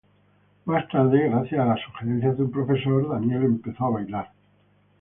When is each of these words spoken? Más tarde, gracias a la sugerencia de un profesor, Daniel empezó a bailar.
Más 0.65 0.87
tarde, 0.87 1.29
gracias 1.29 1.61
a 1.61 1.65
la 1.65 1.77
sugerencia 1.77 2.33
de 2.33 2.41
un 2.41 2.49
profesor, 2.49 3.07
Daniel 3.07 3.43
empezó 3.43 3.85
a 3.85 3.89
bailar. 3.91 4.31